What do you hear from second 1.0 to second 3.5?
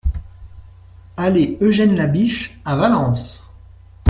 Allée Eugène Labiche à Valence